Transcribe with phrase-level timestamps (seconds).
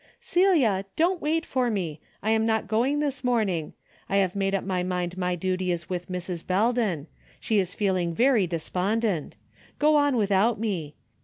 [0.33, 2.01] "Celia, don't wait for me.
[2.23, 3.73] I am not going this morning.
[4.09, 6.43] I have made up my mind my duty is with Mrs.
[6.47, 7.05] Belden.
[7.39, 9.35] She is feeling very despondent.
[9.77, 10.95] Go on without me.